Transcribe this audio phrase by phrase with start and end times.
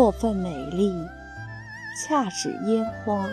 [0.00, 1.06] 过分美丽，
[1.94, 3.28] 恰似烟花。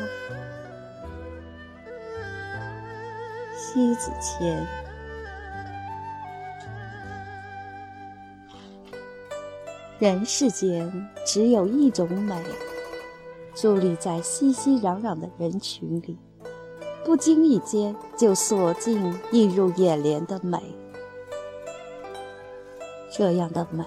[3.56, 4.68] 西子谦。
[9.98, 10.92] 人世间
[11.26, 12.36] 只有一种美，
[13.56, 16.18] 伫立在熙熙攘攘的人群里，
[17.06, 20.62] 不经意间就锁进映入眼帘的美。
[23.10, 23.86] 这样的美，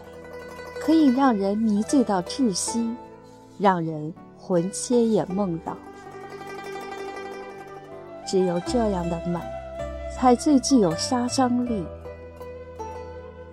[0.91, 2.97] 可以让人迷醉到窒息，
[3.61, 5.77] 让人魂牵也梦绕。
[8.27, 9.39] 只有这样的美，
[10.13, 11.85] 才最具有杀伤力。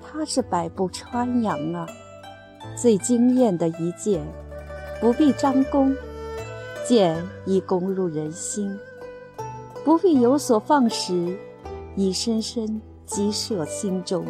[0.01, 1.87] 它是百步穿杨啊！
[2.75, 4.25] 最惊艳的一箭，
[4.99, 5.95] 不必张弓，
[6.87, 8.75] 箭已攻入人心；
[9.85, 11.37] 不必有所放矢，
[11.95, 14.25] 已深深击射心中。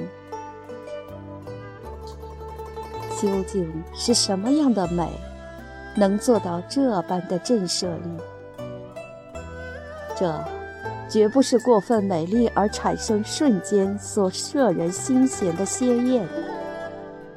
[3.20, 5.10] 究竟是什么样的美，
[5.96, 8.18] 能做到这般的震慑力？
[10.16, 10.44] 这
[11.10, 16.28] 绝不是过分美丽而产生瞬间所摄人心弦的鲜艳。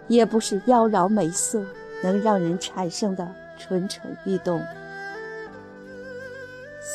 [0.08, 1.64] 也不是妖娆美色
[2.02, 4.60] 能让人产生的蠢蠢欲动。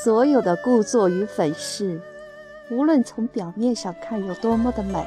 [0.04, 1.98] 所有的故作与粉饰，
[2.70, 5.02] 无论从表面上看有多么的美，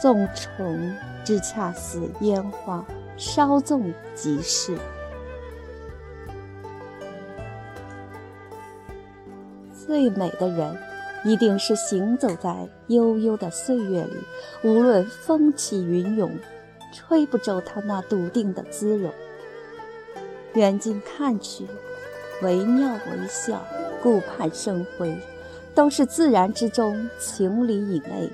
[0.00, 2.84] 纵宠只恰似烟花，
[3.16, 4.76] 稍纵即逝。
[9.72, 10.76] 最美的人。
[11.22, 14.16] 一定是行走在悠悠的岁月里，
[14.64, 16.30] 无论风起云涌，
[16.94, 19.12] 吹不皱他那笃定的姿容。
[20.54, 21.66] 远近看去，
[22.40, 23.62] 惟妙惟肖，
[24.02, 25.14] 顾盼生辉，
[25.74, 28.30] 都是自然之中情理以内。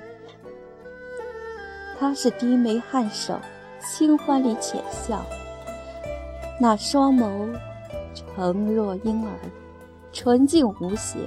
[1.99, 3.39] 他是低眉颔首，
[3.79, 5.25] 清欢里浅笑，
[6.59, 7.49] 那双眸
[8.13, 9.31] 澄若婴儿，
[10.13, 11.17] 纯净无邪。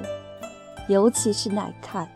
[0.89, 2.09] 尤其是耐看，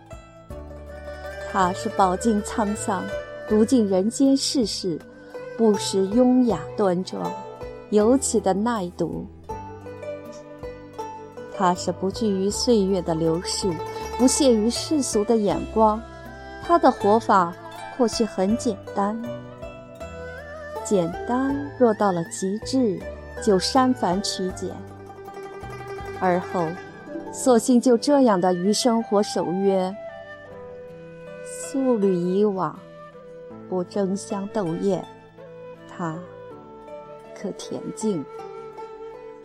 [1.52, 3.04] 他是饱经沧桑，
[3.48, 5.00] 读尽人间世事，
[5.56, 7.32] 不失优雅端庄，
[7.90, 9.26] 尤其的耐读。
[11.56, 13.72] 他是不惧于岁月的流逝，
[14.18, 16.00] 不屑于世俗的眼光。
[16.66, 17.54] 他的活法
[17.96, 19.20] 或许很简单，
[20.84, 22.98] 简单若到了极致，
[23.42, 24.70] 就删繁取简，
[26.20, 26.66] 而后。
[27.32, 29.92] 索性就这样的与生活守约，
[31.44, 32.78] 素履以往，
[33.68, 35.04] 不争相斗艳，
[35.88, 36.16] 他
[37.36, 38.22] 可恬静；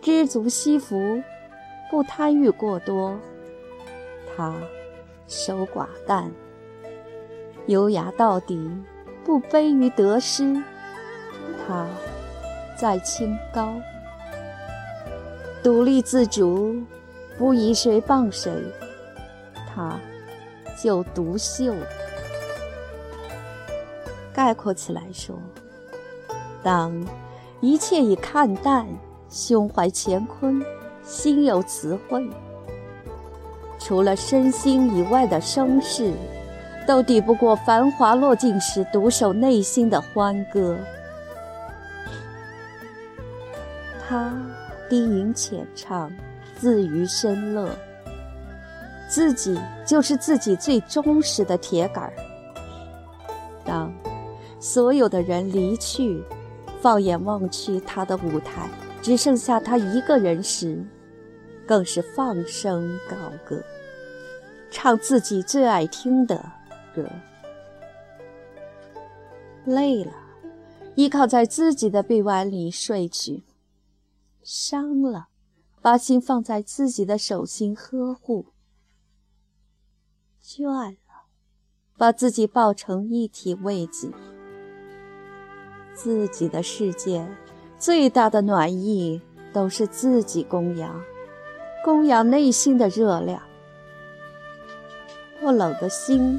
[0.00, 1.20] 知足惜福，
[1.90, 3.18] 不贪欲过多，
[4.36, 4.54] 他
[5.26, 6.30] 守寡淡；
[7.66, 8.70] 优雅到底，
[9.24, 10.62] 不卑于得失，
[11.66, 11.86] 他
[12.76, 13.80] 在清高；
[15.62, 16.76] 独立自主。
[17.38, 18.52] 不以谁傍谁，
[19.74, 19.98] 他
[20.82, 21.74] 就独秀。
[24.30, 25.38] 概括起来说，
[26.62, 26.92] 当
[27.62, 28.86] 一切已看淡，
[29.30, 30.62] 胸怀乾坤，
[31.02, 32.28] 心有慈惠，
[33.78, 36.12] 除了身心以外的声势，
[36.90, 40.76] 都抵不过繁华落尽时独守内心的欢歌。
[44.08, 44.36] 他
[44.88, 46.10] 低吟浅唱。
[46.56, 47.70] 自娱身乐，
[49.08, 52.12] 自己就是自己最忠实的铁杆儿。
[53.64, 53.90] 当
[54.58, 56.22] 所有的人离去，
[56.82, 58.68] 放眼望去，他的舞台
[59.00, 60.84] 只剩下他一个人时，
[61.66, 63.62] 更是放声高歌，
[64.70, 66.44] 唱自己最爱听的
[66.94, 67.08] 歌。
[69.64, 70.12] 累了，
[70.94, 73.42] 依靠在自己的臂弯里睡去；
[74.42, 75.28] 伤了。
[75.82, 78.48] 把心放在自己的手心呵护，
[80.44, 81.24] 倦了，
[81.96, 84.10] 把自己抱成一体慰藉。
[85.94, 87.26] 自己的世界，
[87.78, 89.22] 最大的暖意
[89.54, 91.02] 都是自己供养，
[91.82, 93.42] 供养内心的热量。
[95.40, 96.38] 不冷的心，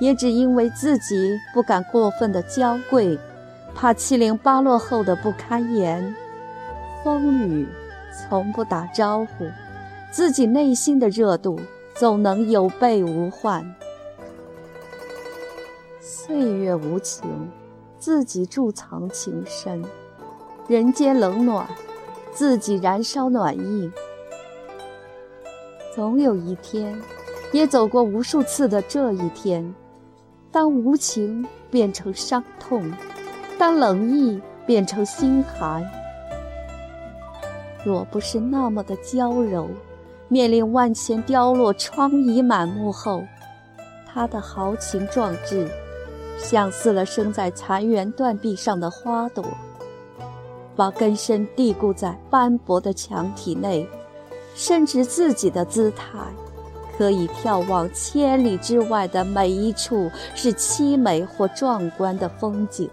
[0.00, 3.18] 也只因为自己不敢过分的娇贵，
[3.74, 6.14] 怕七零八落后的不堪言，
[7.02, 7.66] 风雨。
[8.28, 9.44] 从不打招呼，
[10.10, 11.60] 自己内心的热度
[11.94, 13.74] 总能有备无患。
[16.00, 17.28] 岁月无情，
[17.98, 19.82] 自己贮藏情深；
[20.66, 21.68] 人间冷暖，
[22.32, 23.92] 自己燃烧暖意。
[25.94, 26.98] 总有一天，
[27.52, 29.74] 也走过无数次的这一天，
[30.56, 32.90] 当无情变成伤痛，
[33.58, 35.86] 当冷意变成心寒。
[37.84, 39.68] 若不是那么的娇柔，
[40.28, 43.22] 面临万千凋落、疮痍满目后，
[44.06, 45.68] 他的豪情壮志，
[46.38, 49.44] 像似了生在残垣断壁上的花朵，
[50.74, 53.86] 把根深蒂固在斑驳的墙体内，
[54.54, 56.16] 甚至自己的姿态。
[56.96, 62.88] 可以眺望千里之外的每一处是凄美或壮观的风景，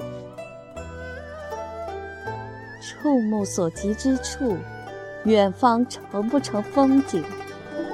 [2.81, 4.57] 触目所及之处，
[5.23, 7.23] 远方成不成风景，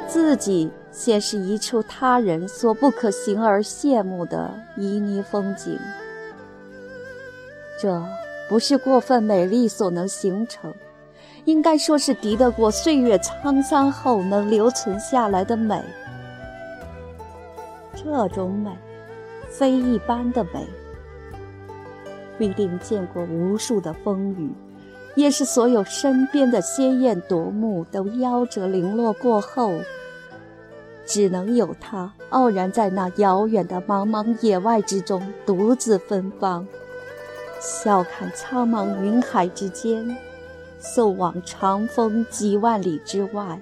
[0.07, 5.79] 自己先是一处他人所不可行而羡慕的旖旎风景。
[7.79, 8.03] 这
[8.49, 10.73] 不是过分美丽所能形成，
[11.45, 15.81] 应该说是敌得过岁月沧桑后能留存下来的美。
[17.95, 18.71] 这种美，
[19.49, 20.65] 非一般的美，
[22.37, 24.49] 必定见过无数的风雨，
[25.15, 29.73] 也是所有身边的鲜艳夺目都夭折零落过后，
[31.05, 36.65] 只能有它傲然在那遥远的茫茫野外之中独自芬芳，
[37.59, 40.15] 笑看苍茫云海之间，
[40.79, 43.59] 送往长风几万里之外。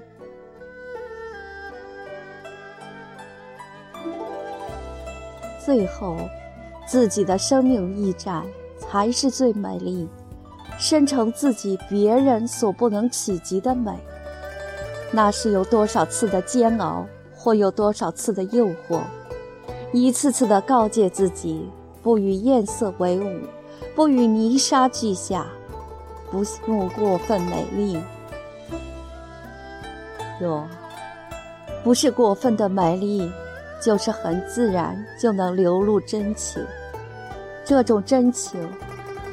[5.65, 6.15] 最后，
[6.85, 8.45] 自己的生命驿站
[8.79, 10.07] 才是最美丽，
[10.77, 13.91] 生成自己别人所不能企及的美。
[15.11, 17.05] 那是有多少次的煎熬，
[17.35, 19.01] 或有多少次的诱惑，
[19.91, 21.69] 一次次的告诫自己
[22.01, 23.39] 不与艳色为伍，
[23.93, 25.47] 不与泥沙俱下，
[26.31, 28.01] 不慕过分美丽。
[30.39, 30.67] 若
[31.83, 33.31] 不是过分的美丽。
[33.79, 36.65] 就是很自然就能流露真情，
[37.63, 38.59] 这种真情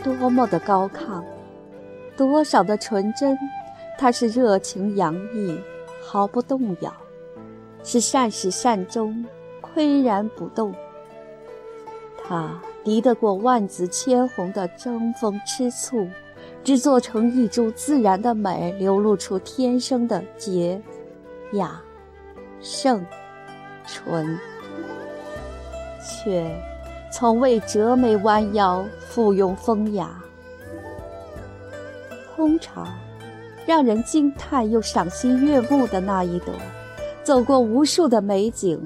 [0.03, 1.25] 多么的高亢，
[2.15, 3.39] 多少的纯真，
[3.97, 5.59] 它是热情洋溢，
[6.03, 6.93] 毫不动摇，
[7.83, 9.25] 是善始善终，
[9.75, 10.75] 岿然不动。
[12.29, 16.07] 它敌得过万紫千红的争风吃醋，
[16.65, 20.81] 只做成一株自然的美，流露出天生的洁、
[21.53, 21.81] 雅、
[22.61, 23.05] 圣。
[23.87, 24.39] 纯，
[26.03, 26.51] 却
[27.13, 30.19] 从未折眉弯腰，附庸风雅。
[32.35, 32.89] 通常，
[33.67, 36.55] 让人惊叹又赏心悦目的那一朵，
[37.23, 38.83] 走过无数的美景，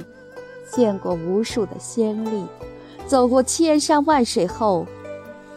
[0.73, 2.45] 见过无数的先例，
[3.07, 4.85] 走过千山万水后，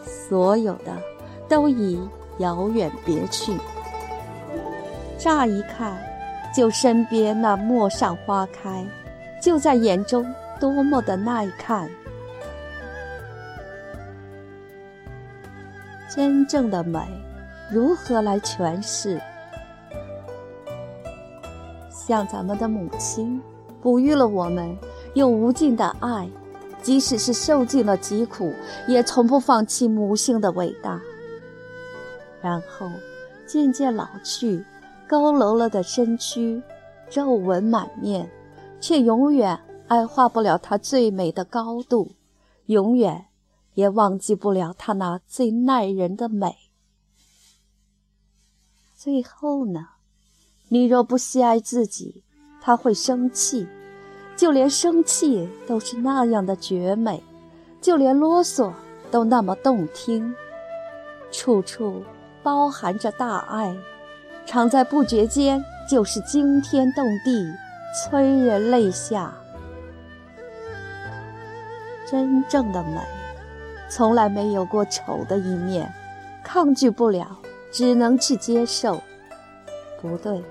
[0.04, 0.96] 所有的
[1.52, 2.00] 都已
[2.38, 3.52] 遥远别去。
[5.18, 6.02] 乍一看，
[6.56, 8.82] 就身边那陌上花开。
[9.38, 10.24] 就在眼中，
[10.58, 11.90] 多么的耐看！
[16.08, 17.00] 真正的美，
[17.70, 19.20] 如何来诠释？
[21.90, 23.38] 像咱们的母亲，
[23.82, 24.74] 哺育了我们，
[25.12, 26.26] 用无尽的爱，
[26.80, 28.54] 即使是受尽了疾苦，
[28.88, 30.98] 也从不放弃母性的伟大。
[32.42, 32.90] 然后
[33.46, 34.64] 渐渐老去，
[35.08, 36.62] 佝偻了的身躯，
[37.08, 38.30] 皱纹满面。
[38.80, 42.16] 却永远矮化不了她最美的高度，
[42.66, 43.26] 永远
[43.74, 46.56] 也忘记不了她那最耐人的美。
[48.96, 49.90] 最后呢，
[50.68, 52.24] 你若不喜爱自己，
[52.60, 53.68] 他会生气，
[54.36, 57.22] 就连生气都是那样的绝美，
[57.80, 58.72] 就连啰嗦
[59.12, 60.34] 都那么动听，
[61.30, 62.02] 处处
[62.42, 63.76] 包含着大爱，
[64.44, 67.52] 常在不觉间就是惊天动地。
[67.94, 69.34] 催人泪下。
[72.10, 72.98] 真正的美，
[73.90, 75.92] 从来没有过丑的一面，
[76.42, 77.38] 抗拒不了，
[77.70, 78.98] 只能去接受。
[80.00, 80.42] 不对，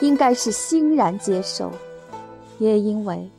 [0.00, 1.70] 应该是欣然接受。
[2.58, 3.30] 也因为，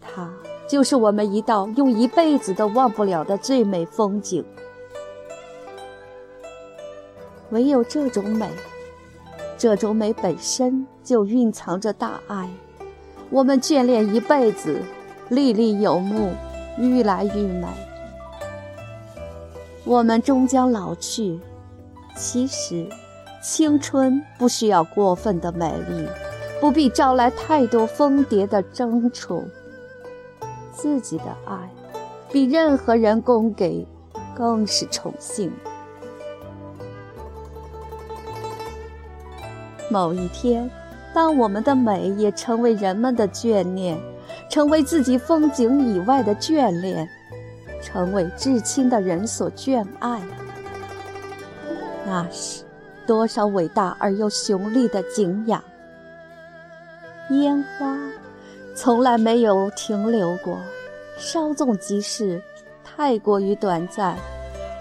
[0.00, 0.32] 它
[0.66, 4.42] 就是我们一道用一辈子都忘不了的最美风景。
[7.54, 8.48] 唯有这种美，
[9.56, 12.50] 这种美本身就蕴藏着大爱。
[13.30, 14.82] 我们眷恋一辈子，
[15.28, 16.32] 历历有目，
[16.76, 17.68] 愈来愈美。
[19.84, 21.38] 我们终将老去，
[22.16, 22.88] 其实，
[23.40, 26.08] 青春不需要过分的美丽，
[26.60, 29.48] 不必招来太多蜂蝶的争宠。
[30.72, 31.70] 自己的爱，
[32.32, 33.86] 比任何人供给，
[34.34, 35.52] 更是宠幸。
[39.94, 40.68] 某一天。
[41.12, 43.96] 当我们的美也成为人们的眷恋，
[44.50, 47.08] 成为自己风景以外的眷恋，
[47.80, 50.20] 成为至亲的人所眷爱，
[52.04, 52.64] 那是
[53.06, 55.62] 多少伟大而又雄丽的景仰！
[57.30, 57.96] 烟花
[58.74, 60.58] 从来没有停留过，
[61.16, 62.42] 稍纵即逝，
[62.82, 64.16] 太过于短暂，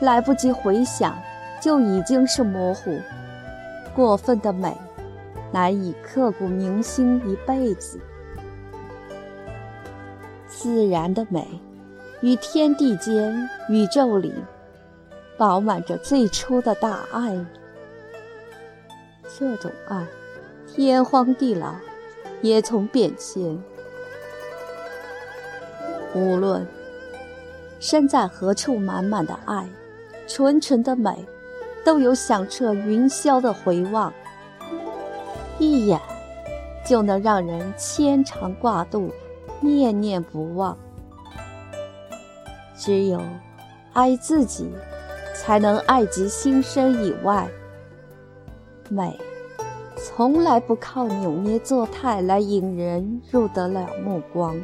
[0.02, 1.16] 来不及回想，
[1.62, 2.98] 就已经是模糊。
[3.96, 4.76] 过分的美，
[5.54, 8.00] 难以刻骨铭心一辈子。
[10.48, 11.48] 自然的美，
[12.22, 14.34] 与天地间、宇宙里，
[15.38, 17.46] 饱满着最初的大爱。
[19.38, 20.06] 这种爱，
[20.68, 21.76] 天荒地老，
[22.42, 23.58] 也从变迁。
[26.16, 26.66] 无论
[27.80, 29.70] 身在何处，满满的爱，
[30.28, 31.24] 纯纯的美。
[31.86, 34.14] 都有响彻云霄的回望，
[35.60, 36.00] 一眼
[36.86, 39.12] 就能让人牵肠挂肚，
[39.60, 40.78] 念念不忘。
[42.76, 43.22] 只有
[43.94, 44.70] 爱自己，
[45.36, 47.48] 才能爱及心身以外。
[48.90, 49.18] 美，
[49.96, 54.60] 从来不靠扭捏作态来引人入得了目光。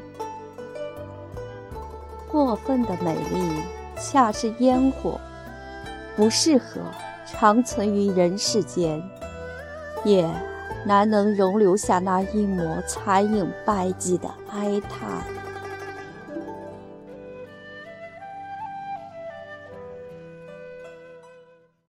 [2.27, 3.61] 过分的美丽，
[3.95, 5.19] 恰是烟火，
[6.15, 6.81] 不适合。
[7.31, 8.99] 长存于人世间，
[10.03, 10.27] 也
[10.85, 15.38] 难能容留下那一抹残影败迹的哀叹。